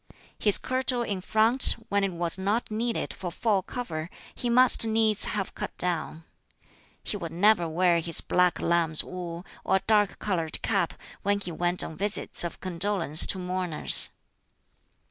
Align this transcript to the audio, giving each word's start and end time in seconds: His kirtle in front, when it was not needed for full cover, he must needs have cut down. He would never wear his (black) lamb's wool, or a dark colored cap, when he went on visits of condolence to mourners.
His 0.39 0.57
kirtle 0.57 1.03
in 1.03 1.21
front, 1.21 1.75
when 1.89 2.03
it 2.03 2.11
was 2.11 2.35
not 2.39 2.71
needed 2.71 3.13
for 3.13 3.31
full 3.31 3.61
cover, 3.61 4.09
he 4.33 4.49
must 4.49 4.87
needs 4.87 5.25
have 5.25 5.53
cut 5.53 5.77
down. 5.77 6.23
He 7.03 7.15
would 7.15 7.31
never 7.31 7.69
wear 7.69 7.99
his 7.99 8.19
(black) 8.19 8.59
lamb's 8.59 9.03
wool, 9.03 9.45
or 9.63 9.75
a 9.75 9.83
dark 9.85 10.17
colored 10.17 10.59
cap, 10.63 10.95
when 11.21 11.39
he 11.39 11.51
went 11.51 11.83
on 11.83 11.97
visits 11.97 12.43
of 12.43 12.59
condolence 12.61 13.27
to 13.27 13.37
mourners. 13.37 14.09